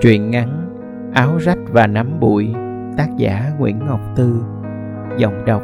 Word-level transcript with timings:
Truyện 0.00 0.30
ngắn 0.30 0.48
Áo 1.14 1.36
rách 1.38 1.58
và 1.72 1.86
nắm 1.86 2.20
bụi, 2.20 2.54
Tác 2.96 3.16
giả 3.16 3.52
Nguyễn 3.58 3.78
Ngọc 3.86 4.00
Tư, 4.16 4.44
Giọng 5.16 5.44
đọc 5.44 5.62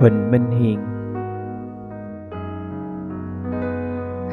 Huỳnh 0.00 0.30
Minh 0.30 0.50
Hiền. 0.60 0.78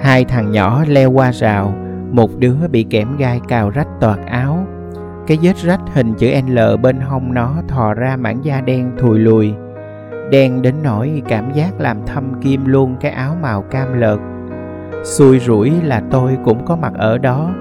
Hai 0.02 0.26
thằng 0.26 0.52
nhỏ 0.52 0.84
leo 0.88 1.12
qua 1.12 1.32
rào, 1.32 1.74
Một 2.12 2.30
đứa 2.40 2.56
bị 2.72 2.84
kẽm 2.84 3.18
gai 3.18 3.42
cào 3.48 3.70
rách 3.70 3.88
toạc 4.00 4.20
áo. 4.26 4.68
Cái 5.28 5.38
vết 5.42 5.58
rách 5.58 5.82
hình 5.94 6.14
chữ 6.14 6.32
L 6.48 6.60
bên 6.82 7.00
hông 7.00 7.34
nó 7.34 7.54
thò 7.68 7.94
ra 7.94 8.16
mảng 8.16 8.46
da 8.46 8.62
đen 8.62 8.92
thùi 8.98 9.20
lùi. 9.20 9.54
Đen 10.32 10.62
đến 10.62 10.76
nỗi 10.84 11.22
cảm 11.28 11.52
giác 11.54 11.80
làm 11.80 11.98
thâm 12.06 12.42
kim 12.42 12.66
luôn 12.66 12.96
cái 13.00 13.12
áo 13.12 13.36
màu 13.42 13.62
cam 13.62 14.00
lợt. 14.00 14.20
Xui 15.04 15.40
rủi 15.40 15.72
là 15.84 16.02
tôi 16.12 16.38
cũng 16.46 16.66
có 16.66 16.76
mặt 16.76 16.94
ở 16.98 17.18
đó 17.18 17.52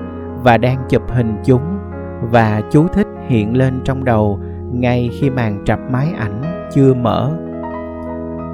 Và 0.43 0.59
đang 0.59 0.79
chụp 0.89 1.02
hình 1.09 1.37
chúng 1.45 1.77
và 2.21 2.63
chú 2.71 2.89
thích 2.89 3.07
hiện 3.27 3.57
lên 3.57 3.81
trong 3.85 4.05
đầu 4.05 4.41
ngay 4.73 5.11
khi 5.21 5.31
màn 5.31 5.65
trập 5.65 5.79
máy 5.91 6.09
ảnh 6.19 6.67
chưa 6.75 6.95
mở. 6.95 7.33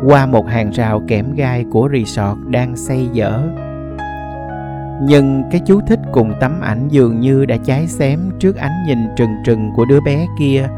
Qua 0.05 0.27
một 0.27 0.47
hàng 0.49 0.71
rào 0.71 1.03
kẽm 1.09 1.35
gai 1.35 1.65
của 1.71 1.89
resort 1.93 2.39
đang 2.47 2.77
xây 2.77 3.09
dở. 3.13 3.43
Nhưng 5.03 5.43
cái 5.51 5.61
chú 5.67 5.81
thích 5.87 6.01
cùng 6.13 6.33
tấm 6.41 6.61
ảnh 6.61 6.89
dường 6.89 7.21
như 7.21 7.47
đã 7.47 7.57
cháy 7.57 7.87
xém 7.87 8.21
trước 8.39 8.57
ánh 8.57 8.85
nhìn 8.87 8.99
trừng 9.17 9.35
trừng 9.45 9.71
của 9.77 9.85
đứa 9.85 10.01
bé 10.01 10.27
kia. 10.39 10.69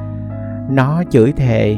Nó 0.70 1.02
chửi 1.10 1.32
thề, 1.32 1.76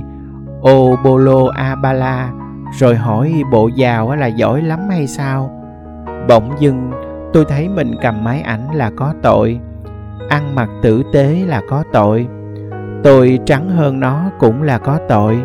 ô 0.60 0.96
bolo 1.04 1.50
abala, 1.54 2.32
rồi 2.78 2.96
hỏi 2.96 3.42
bộ 3.52 3.70
giàu 3.76 4.16
là 4.16 4.26
giỏi 4.26 4.62
lắm 4.62 4.80
hay 4.90 5.06
sao? 5.06 5.50
Bỗng 6.28 6.50
dưng, 6.58 6.90
tôi 7.32 7.44
thấy 7.48 7.68
mình 7.68 7.94
cầm 8.02 8.24
máy 8.24 8.40
ảnh 8.40 8.70
là 8.74 8.90
có 8.96 9.14
tội 9.22 9.60
ăn 10.28 10.54
mặc 10.54 10.68
tử 10.82 11.02
tế 11.12 11.44
là 11.46 11.62
có 11.68 11.84
tội. 11.92 12.28
Tôi 13.04 13.38
trắng 13.46 13.70
hơn 13.70 14.00
nó 14.00 14.30
cũng 14.38 14.62
là 14.62 14.78
có 14.78 14.98
tội. 15.08 15.38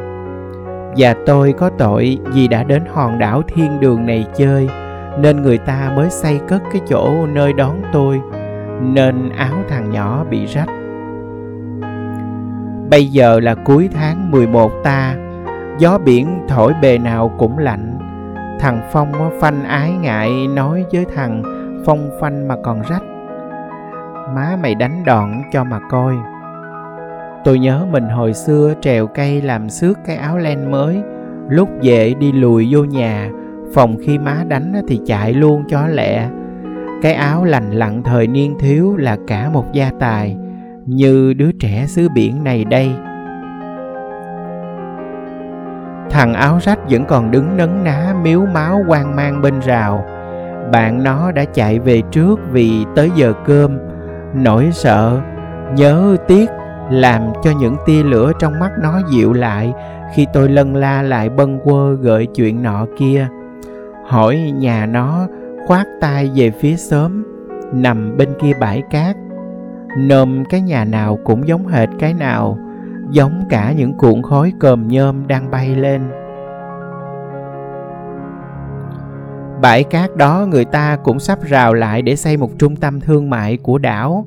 Và 0.98 1.16
tôi 1.26 1.54
có 1.54 1.70
tội 1.70 2.18
vì 2.26 2.48
đã 2.48 2.64
đến 2.64 2.84
hòn 2.94 3.20
đảo 3.20 3.42
thiên 3.48 3.80
đường 3.80 4.06
này 4.06 4.26
chơi, 4.36 4.70
nên 5.20 5.42
người 5.42 5.58
ta 5.58 5.94
mới 5.96 6.10
xây 6.10 6.40
cất 6.48 6.62
cái 6.74 6.82
chỗ 6.88 7.28
nơi 7.34 7.54
đón 7.54 7.82
tôi, 7.94 8.22
nên 8.82 9.30
áo 9.30 9.54
thằng 9.70 9.92
nhỏ 9.92 10.26
bị 10.30 10.46
rách. 10.46 10.70
Bây 12.90 13.08
giờ 13.08 13.40
là 13.40 13.56
cuối 13.56 13.90
tháng 13.94 14.32
11 14.32 14.72
ta, 14.84 15.16
gió 15.78 15.98
biển 15.98 16.40
thổi 16.48 16.74
bề 16.82 16.98
nào 16.98 17.32
cũng 17.38 17.58
lạnh. 17.58 18.00
Thằng 18.60 18.82
phong 18.92 19.12
phanh 19.40 19.64
ái 19.64 19.92
ngại 19.92 20.48
nói 20.48 20.86
với 20.94 21.06
thằng 21.16 21.44
phong 21.86 22.10
phanh 22.20 22.48
mà 22.48 22.56
còn 22.64 22.82
rách 22.82 23.04
má 24.36 24.58
mày 24.62 24.76
đánh 24.76 25.04
đòn 25.06 25.42
cho 25.52 25.64
mà 25.64 25.80
coi. 25.90 26.16
Tôi 27.44 27.60
nhớ 27.60 27.86
mình 27.92 28.10
hồi 28.10 28.34
xưa 28.34 28.74
trèo 28.82 29.08
cây 29.08 29.42
làm 29.42 29.70
xước 29.70 29.98
cái 30.06 30.16
áo 30.16 30.38
len 30.38 30.72
mới. 30.72 31.02
Lúc 31.50 31.70
về 31.82 32.14
đi 32.20 32.32
lùi 32.32 32.68
vô 32.72 32.84
nhà, 32.84 33.30
phòng 33.74 33.98
khi 34.06 34.18
má 34.18 34.44
đánh 34.48 34.74
thì 34.88 35.02
chạy 35.06 35.34
luôn 35.34 35.64
cho 35.68 35.88
lẹ. 35.88 36.28
Cái 37.02 37.14
áo 37.14 37.44
lành 37.44 37.72
lặn 37.72 38.04
thời 38.04 38.28
niên 38.28 38.56
thiếu 38.60 38.96
là 38.98 39.18
cả 39.28 39.50
một 39.50 39.74
gia 39.74 39.92
tài, 40.00 40.38
như 40.86 41.34
đứa 41.34 41.52
trẻ 41.52 41.86
xứ 41.88 42.10
biển 42.16 42.44
này 42.44 42.66
đây. 42.66 42.92
Thằng 46.10 46.34
áo 46.34 46.60
rách 46.62 46.80
vẫn 46.90 47.06
còn 47.06 47.32
đứng 47.32 47.58
nấn 47.58 47.84
ná, 47.84 48.16
miếu 48.24 48.46
máu 48.46 48.84
quan 48.88 49.16
mang 49.16 49.42
bên 49.42 49.60
rào. 49.60 50.06
Bạn 50.72 51.04
nó 51.04 51.32
đã 51.32 51.46
chạy 51.46 51.80
về 51.80 52.02
trước 52.12 52.40
vì 52.52 52.86
tới 52.96 53.12
giờ 53.16 53.34
cơm 53.46 53.78
nỗi 54.34 54.70
sợ, 54.74 55.22
nhớ 55.76 56.18
tiếc 56.28 56.50
làm 56.92 57.22
cho 57.44 57.52
những 57.60 57.76
tia 57.86 58.04
lửa 58.04 58.32
trong 58.40 58.60
mắt 58.60 58.72
nó 58.82 59.02
dịu 59.12 59.34
lại 59.34 59.74
khi 60.16 60.28
tôi 60.34 60.50
lân 60.50 60.76
la 60.76 61.02
lại 61.02 61.30
bâng 61.30 61.60
quơ 61.64 61.94
gợi 61.94 62.26
chuyện 62.26 62.64
nọ 62.64 62.86
kia. 62.98 63.28
Hỏi 64.06 64.54
nhà 64.58 64.86
nó 64.86 65.28
khoát 65.68 65.88
tay 66.02 66.32
về 66.36 66.52
phía 66.52 66.76
sớm, 66.76 67.26
nằm 67.74 68.18
bên 68.18 68.30
kia 68.42 68.54
bãi 68.60 68.84
cát. 68.92 69.16
Nôm 69.98 70.44
cái 70.50 70.62
nhà 70.62 70.86
nào 70.86 71.20
cũng 71.24 71.48
giống 71.48 71.68
hệt 71.68 71.90
cái 72.00 72.14
nào, 72.14 72.58
giống 73.10 73.44
cả 73.50 73.72
những 73.72 73.94
cuộn 73.94 74.22
khói 74.22 74.54
cơm 74.60 74.88
nhôm 74.88 75.28
đang 75.28 75.52
bay 75.52 75.76
lên. 75.76 76.02
Bãi 79.64 79.84
cát 79.84 80.16
đó 80.16 80.46
người 80.50 80.66
ta 80.66 80.98
cũng 81.04 81.20
sắp 81.20 81.40
rào 81.44 81.74
lại 81.74 82.02
để 82.02 82.16
xây 82.16 82.38
một 82.38 82.60
trung 82.60 82.76
tâm 82.76 83.02
thương 83.02 83.30
mại 83.30 83.58
của 83.58 83.78
đảo. 83.78 84.26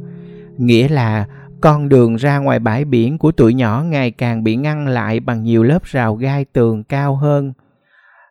Nghĩa 0.56 0.88
là 0.88 1.26
con 1.60 1.88
đường 1.88 2.16
ra 2.16 2.38
ngoài 2.38 2.58
bãi 2.58 2.84
biển 2.84 3.19
của 3.19 3.32
tụi 3.32 3.54
nhỏ 3.54 3.84
ngày 3.86 4.10
càng 4.10 4.44
bị 4.44 4.56
ngăn 4.56 4.88
lại 4.88 5.20
bằng 5.20 5.42
nhiều 5.42 5.62
lớp 5.62 5.84
rào 5.84 6.14
gai 6.14 6.44
tường 6.44 6.84
cao 6.84 7.16
hơn. 7.16 7.52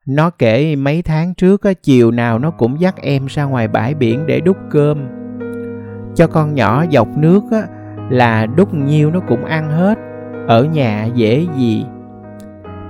Nó 0.05 0.29
kể 0.29 0.75
mấy 0.75 1.01
tháng 1.01 1.33
trước 1.33 1.61
chiều 1.83 2.11
nào 2.11 2.39
nó 2.39 2.51
cũng 2.51 2.81
dắt 2.81 2.95
em 3.01 3.25
ra 3.25 3.43
ngoài 3.43 3.67
bãi 3.67 3.93
biển 3.93 4.25
để 4.25 4.39
đút 4.39 4.57
cơm. 4.72 5.07
Cho 6.16 6.27
con 6.27 6.53
nhỏ 6.55 6.85
dọc 6.91 7.07
nước 7.17 7.43
là 8.09 8.45
đút 8.45 8.73
nhiêu 8.73 9.11
nó 9.11 9.19
cũng 9.19 9.45
ăn 9.45 9.72
hết. 9.72 9.97
Ở 10.47 10.63
nhà 10.63 11.05
dễ 11.05 11.45
gì. 11.57 11.85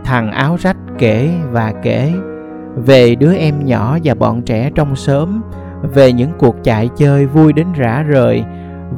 Thằng 0.04 0.32
áo 0.32 0.56
rách 0.60 0.78
kể 0.98 1.30
và 1.52 1.74
kể 1.84 2.14
về 2.76 3.16
đứa 3.16 3.34
em 3.34 3.66
nhỏ 3.66 3.98
và 4.04 4.14
bọn 4.14 4.42
trẻ 4.42 4.72
trong 4.76 4.96
xóm, 4.96 5.42
về 5.94 6.14
những 6.14 6.32
cuộc 6.38 6.56
chạy 6.64 6.90
chơi 6.96 7.26
vui 7.26 7.54
đến 7.54 7.68
rã 7.76 8.04
rời, 8.04 8.44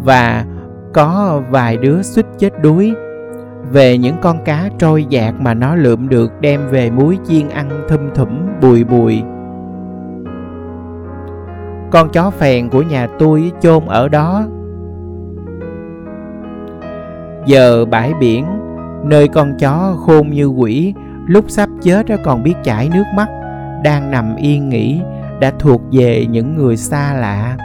và 0.03 0.45
có 0.93 1.41
vài 1.49 1.77
đứa 1.77 2.01
suýt 2.01 2.25
chết 2.37 2.61
đuối, 2.61 2.93
về 3.71 3.97
những 3.97 4.15
con 4.21 4.43
cá 4.45 4.69
trôi 4.79 5.05
dạt 5.09 5.33
mà 5.39 5.53
nó 5.53 5.75
lượm 5.75 6.09
được 6.09 6.31
đem 6.41 6.67
về 6.67 6.91
muối 6.91 7.17
chiên 7.25 7.49
ăn 7.49 7.69
thum 7.89 7.99
thủm, 8.15 8.29
bùi 8.61 8.83
bùi. 8.83 9.23
Con 11.91 12.09
chó 12.09 12.29
phèn 12.29 12.69
của 12.69 12.81
nhà 12.81 13.07
tôi 13.19 13.51
chôn 13.61 13.85
ở 13.85 14.09
đó. 14.09 14.43
Giờ 17.45 17.85
bãi 17.85 18.13
biển, 18.19 18.45
nơi 19.03 19.27
con 19.27 19.57
chó 19.59 19.95
khôn 20.05 20.31
như 20.31 20.45
quỷ, 20.45 20.93
lúc 21.27 21.45
sắp 21.47 21.69
chết 21.81 22.05
còn 22.23 22.43
biết 22.43 22.53
chảy 22.63 22.89
nước 22.93 23.03
mắt 23.15 23.27
đang 23.83 24.11
nằm 24.11 24.35
yên 24.35 24.69
nghỉ 24.69 25.01
đã 25.39 25.51
thuộc 25.59 25.81
về 25.91 26.25
những 26.29 26.57
người 26.57 26.77
xa 26.77 27.13
lạ. 27.13 27.57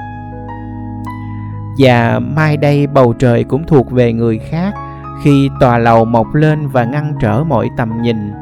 Và 1.78 2.18
mai 2.18 2.56
đây 2.56 2.86
bầu 2.86 3.12
trời 3.12 3.44
cũng 3.44 3.64
thuộc 3.66 3.90
về 3.90 4.12
người 4.12 4.38
khác 4.38 4.74
khi 5.22 5.50
tòa 5.60 5.78
lầu 5.78 6.04
mọc 6.04 6.34
lên 6.34 6.68
và 6.68 6.84
ngăn 6.84 7.14
trở 7.20 7.44
mọi 7.44 7.70
tầm 7.76 8.02
nhìn. 8.02 8.32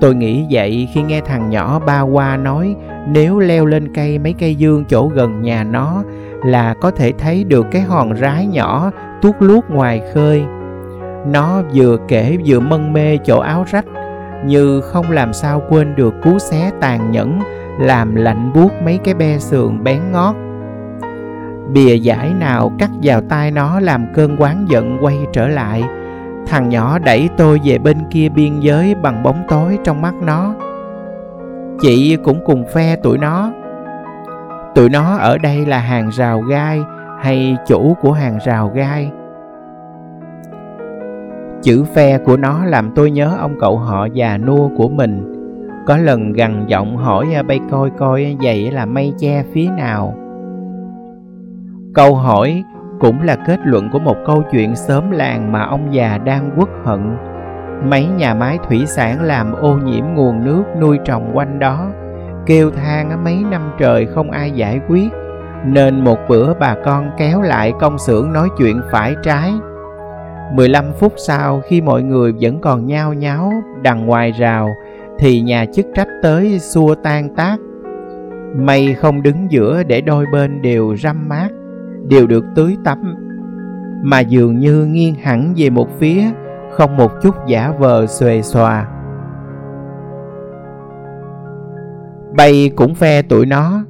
Tôi 0.00 0.14
nghĩ 0.14 0.46
vậy 0.50 0.88
khi 0.94 1.02
nghe 1.02 1.20
thằng 1.20 1.50
nhỏ 1.50 1.78
ba 1.86 2.00
qua 2.00 2.36
nói 2.36 2.76
nếu 3.08 3.38
leo 3.38 3.66
lên 3.66 3.94
cây 3.94 4.18
mấy 4.18 4.34
cây 4.38 4.54
dương 4.54 4.84
chỗ 4.84 5.06
gần 5.08 5.42
nhà 5.42 5.64
nó 5.64 6.02
là 6.44 6.74
có 6.74 6.90
thể 6.90 7.12
thấy 7.18 7.44
được 7.44 7.66
cái 7.70 7.82
hòn 7.82 8.16
rái 8.16 8.46
nhỏ 8.46 8.90
tuốt 9.22 9.34
luốt 9.38 9.70
ngoài 9.70 10.02
khơi. 10.14 10.44
Nó 11.26 11.62
vừa 11.74 11.96
kể 12.08 12.36
vừa 12.46 12.60
mân 12.60 12.92
mê 12.92 13.16
chỗ 13.24 13.38
áo 13.38 13.64
rách 13.70 13.84
như 14.46 14.80
không 14.80 15.10
làm 15.10 15.32
sao 15.32 15.62
quên 15.68 15.96
được 15.96 16.14
cú 16.22 16.38
xé 16.38 16.70
tàn 16.80 17.10
nhẫn, 17.10 17.38
làm 17.80 18.14
lạnh 18.14 18.52
buốt 18.54 18.72
mấy 18.84 18.98
cái 19.04 19.14
be 19.14 19.38
sườn 19.38 19.84
bén 19.84 20.00
ngót. 20.12 20.34
Bìa 21.72 21.94
giải 21.94 22.32
nào 22.34 22.72
cắt 22.78 22.90
vào 23.02 23.20
tai 23.28 23.50
nó 23.50 23.80
làm 23.80 24.06
cơn 24.14 24.36
quán 24.38 24.66
giận 24.68 24.98
quay 25.00 25.18
trở 25.32 25.48
lại. 25.48 25.84
Thằng 26.46 26.68
nhỏ 26.68 26.98
đẩy 26.98 27.28
tôi 27.36 27.60
về 27.64 27.78
bên 27.78 27.96
kia 28.10 28.28
biên 28.28 28.60
giới 28.60 28.94
bằng 28.94 29.22
bóng 29.22 29.42
tối 29.48 29.78
trong 29.84 30.02
mắt 30.02 30.14
nó. 30.22 30.54
Chị 31.80 32.16
cũng 32.24 32.40
cùng 32.44 32.64
phe 32.74 32.96
tụi 32.96 33.18
nó. 33.18 33.52
Tụi 34.74 34.88
nó 34.88 35.16
ở 35.16 35.38
đây 35.38 35.66
là 35.66 35.78
hàng 35.78 36.10
rào 36.10 36.40
gai 36.40 36.80
hay 37.20 37.56
chủ 37.66 37.96
của 38.00 38.12
hàng 38.12 38.38
rào 38.46 38.72
gai. 38.74 39.10
Chữ 41.62 41.84
phe 41.94 42.18
của 42.18 42.36
nó 42.36 42.64
làm 42.64 42.90
tôi 42.94 43.10
nhớ 43.10 43.36
ông 43.38 43.56
cậu 43.60 43.78
họ 43.78 44.06
già 44.06 44.38
nua 44.38 44.68
của 44.76 44.88
mình. 44.88 45.34
Có 45.86 45.96
lần 45.96 46.32
gằn 46.32 46.66
giọng 46.66 46.96
hỏi 46.96 47.26
à, 47.34 47.42
bay 47.42 47.60
coi 47.70 47.90
coi 47.90 48.36
vậy 48.40 48.70
là 48.70 48.86
mây 48.86 49.12
che 49.18 49.44
phía 49.52 49.68
nào. 49.76 50.14
Câu 51.94 52.14
hỏi 52.14 52.64
cũng 53.00 53.22
là 53.22 53.36
kết 53.36 53.58
luận 53.64 53.88
của 53.92 53.98
một 53.98 54.16
câu 54.26 54.42
chuyện 54.52 54.76
sớm 54.76 55.10
làng 55.10 55.52
mà 55.52 55.62
ông 55.62 55.94
già 55.94 56.18
đang 56.18 56.50
quất 56.56 56.68
hận. 56.84 57.16
Mấy 57.84 58.06
nhà 58.06 58.34
máy 58.34 58.58
thủy 58.68 58.86
sản 58.86 59.22
làm 59.22 59.52
ô 59.52 59.76
nhiễm 59.84 60.04
nguồn 60.14 60.44
nước 60.44 60.62
nuôi 60.80 60.98
trồng 61.04 61.30
quanh 61.34 61.58
đó, 61.58 61.90
kêu 62.46 62.70
than 62.70 63.10
à, 63.10 63.16
mấy 63.16 63.44
năm 63.50 63.70
trời 63.78 64.06
không 64.06 64.30
ai 64.30 64.50
giải 64.50 64.80
quyết, 64.88 65.08
nên 65.64 66.04
một 66.04 66.18
bữa 66.28 66.54
bà 66.54 66.74
con 66.84 67.10
kéo 67.18 67.42
lại 67.42 67.72
công 67.80 67.98
xưởng 67.98 68.32
nói 68.32 68.48
chuyện 68.58 68.80
phải 68.90 69.16
trái 69.22 69.52
15 70.52 70.92
phút 70.98 71.12
sau 71.16 71.60
khi 71.60 71.80
mọi 71.80 72.02
người 72.02 72.32
vẫn 72.40 72.60
còn 72.60 72.86
nhao 72.86 73.14
nháo 73.14 73.52
đằng 73.82 74.06
ngoài 74.06 74.32
rào 74.32 74.68
thì 75.18 75.40
nhà 75.40 75.64
chức 75.74 75.86
trách 75.94 76.08
tới 76.22 76.58
xua 76.58 76.94
tan 76.94 77.34
tác. 77.34 77.56
Mây 78.56 78.94
không 78.94 79.22
đứng 79.22 79.46
giữa 79.50 79.82
để 79.82 80.00
đôi 80.00 80.26
bên 80.32 80.62
đều 80.62 80.96
râm 80.96 81.28
mát, 81.28 81.48
đều 82.08 82.26
được 82.26 82.44
tưới 82.54 82.76
tắm. 82.84 83.14
mà 84.02 84.20
dường 84.20 84.58
như 84.58 84.86
nghiêng 84.86 85.14
hẳn 85.14 85.54
về 85.56 85.70
một 85.70 85.88
phía 85.98 86.22
không 86.70 86.96
một 86.96 87.12
chút 87.22 87.34
giả 87.46 87.72
vờ 87.78 88.06
xuề 88.06 88.42
xòa 88.42 88.88
bay 92.36 92.70
cũng 92.76 92.94
phe 92.94 93.22
tụi 93.22 93.46
nó 93.46 93.84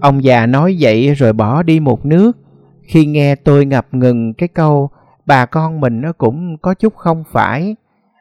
ông 0.00 0.24
già 0.24 0.46
nói 0.46 0.76
vậy 0.80 1.14
rồi 1.14 1.32
bỏ 1.32 1.62
đi 1.62 1.80
một 1.80 2.06
nước 2.06 2.36
khi 2.82 3.06
nghe 3.06 3.34
tôi 3.34 3.66
ngập 3.66 3.86
ngừng 3.92 4.34
cái 4.34 4.48
câu 4.48 4.90
bà 5.26 5.46
con 5.46 5.80
mình 5.80 6.00
nó 6.00 6.12
cũng 6.12 6.56
có 6.58 6.74
chút 6.74 6.96
không 6.96 7.24
phải, 7.32 7.76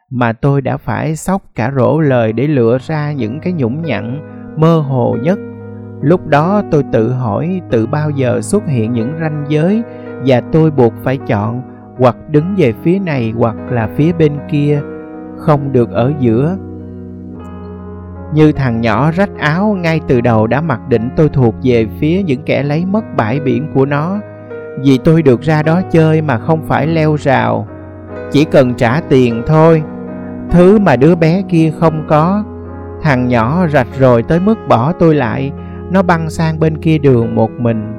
mà 0.10 0.34
tôi 0.34 0.62
đã 0.62 0.78
phải 0.78 1.16
sóc 1.16 1.42
cả 1.56 1.72
rổ 1.78 2.00
lời 2.00 2.34
để 2.34 2.48
lựa 2.48 2.78
ra 2.82 3.12
những 3.12 3.40
cái 3.40 3.54
nhũng 3.54 3.82
nhặn 3.82 4.20
mơ 4.58 4.80
hồ 4.80 5.18
nhất. 5.24 5.40
Lúc 6.02 6.28
đó 6.28 6.62
tôi 6.72 6.84
tự 6.92 7.12
hỏi 7.12 7.62
tự 7.72 7.88
bao 7.88 8.10
giờ 8.10 8.42
xuất 8.42 8.64
hiện 8.68 8.94
những 8.94 9.14
ranh 9.22 9.46
giới 9.48 9.84
và 10.26 10.42
tôi 10.52 10.72
buộc 10.72 10.94
phải 11.04 11.18
chọn 11.18 11.62
hoặc 11.98 12.16
đứng 12.30 12.56
về 12.58 12.74
phía 12.84 13.00
này 13.00 13.34
hoặc 13.38 13.56
là 13.70 13.90
phía 13.96 14.14
bên 14.14 14.38
kia, 14.50 14.82
không 15.38 15.72
được 15.72 15.92
ở 15.92 16.14
giữa. 16.20 16.58
Như 18.34 18.52
thằng 18.52 18.82
nhỏ 18.82 19.12
rách 19.12 19.38
áo 19.40 19.78
ngay 19.80 20.02
từ 20.08 20.22
đầu 20.22 20.48
đã 20.48 20.62
mặc 20.62 20.80
định 20.90 21.10
tôi 21.16 21.30
thuộc 21.30 21.56
về 21.64 21.88
phía 22.00 22.24
những 22.24 22.44
kẻ 22.44 22.64
lấy 22.64 22.86
mất 22.86 23.04
bãi 23.18 23.40
biển 23.40 23.72
của 23.74 23.86
nó 23.86 24.20
vì 24.84 25.00
tôi 25.04 25.22
được 25.22 25.42
ra 25.42 25.64
đó 25.64 25.82
chơi 25.92 26.22
mà 26.22 26.38
không 26.38 26.62
phải 26.68 26.88
leo 26.88 27.16
rào. 27.16 27.68
Chỉ 28.32 28.46
cần 28.46 28.74
trả 28.74 29.02
tiền 29.10 29.44
thôi. 29.48 29.84
Thứ 30.52 30.80
mà 30.80 30.96
đứa 30.96 31.16
bé 31.16 31.42
kia 31.50 31.74
không 31.80 32.06
có. 32.10 32.44
Thằng 33.02 33.28
nhỏ 33.28 33.68
rạch 33.68 33.88
rồi 34.00 34.24
tới 34.24 34.40
mức 34.40 34.56
bỏ 34.68 34.94
tôi 35.00 35.16
lại. 35.16 35.52
Nó 35.92 36.02
băng 36.02 36.30
sang 36.30 36.60
bên 36.60 36.82
kia 36.82 36.98
đường 36.98 37.36
một 37.36 37.52
mình. 37.52 37.96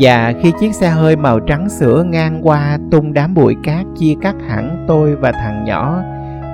Và 0.00 0.32
khi 0.40 0.52
chiếc 0.60 0.74
xe 0.74 0.88
hơi 0.88 1.16
màu 1.16 1.40
trắng 1.40 1.68
sữa 1.68 2.04
ngang 2.06 2.40
qua 2.42 2.78
tung 2.90 3.12
đám 3.12 3.34
bụi 3.34 3.56
cát 3.62 3.86
chia 3.98 4.14
cắt 4.22 4.34
hẳn 4.48 4.84
tôi 4.88 5.16
và 5.16 5.32
thằng 5.32 5.64
nhỏ, 5.64 6.02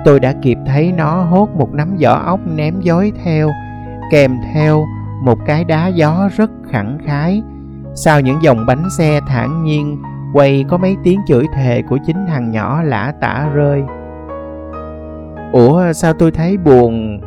tôi 0.05 0.19
đã 0.19 0.33
kịp 0.41 0.57
thấy 0.65 0.93
nó 0.97 1.23
hốt 1.23 1.49
một 1.55 1.73
nắm 1.73 1.95
vỏ 2.01 2.23
ốc 2.25 2.39
ném 2.55 2.81
dối 2.81 3.11
theo, 3.23 3.49
kèm 4.11 4.31
theo 4.53 4.85
một 5.23 5.37
cái 5.45 5.63
đá 5.63 5.87
gió 5.87 6.29
rất 6.37 6.51
khẳng 6.71 6.97
khái 7.05 7.41
sau 7.95 8.21
những 8.21 8.41
dòng 8.41 8.65
bánh 8.65 8.83
xe 8.97 9.19
thản 9.27 9.63
nhiên 9.63 10.01
quay 10.33 10.65
có 10.69 10.77
mấy 10.77 10.97
tiếng 11.03 11.19
chửi 11.27 11.45
thề 11.53 11.81
của 11.81 11.97
chính 12.05 12.25
thằng 12.27 12.51
nhỏ 12.51 12.81
lã 12.83 13.13
tả 13.21 13.49
rơi. 13.53 13.83
Ủa, 15.51 15.93
sao 15.93 16.13
tôi 16.13 16.31
thấy 16.31 16.57
buồn, 16.57 17.21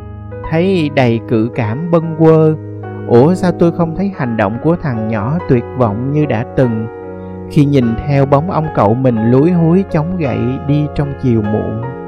thấy 0.51 0.89
đầy 0.95 1.19
cự 1.27 1.49
cảm 1.55 1.91
bâng 1.91 2.15
quơ? 2.19 2.55
Ủa, 3.07 3.33
sao 3.33 3.51
tôi 3.51 3.71
không 3.71 3.95
thấy 3.95 4.11
hành 4.17 4.37
động 4.37 4.57
của 4.63 4.75
thằng 4.81 5.07
nhỏ 5.07 5.37
tuyệt 5.49 5.63
vọng 5.77 6.11
như 6.11 6.25
đã 6.25 6.45
từng? 6.55 6.87
Khi 7.51 7.65
nhìn 7.65 7.85
theo 8.07 8.25
bóng 8.25 8.51
ông 8.51 8.67
cậu 8.75 8.93
mình 8.93 9.31
lúi 9.31 9.51
húi 9.51 9.83
chống 9.91 10.17
gậy 10.17 10.39
đi 10.67 10.85
trong 10.95 11.13
chiều 11.23 11.41
muộn. 11.41 12.00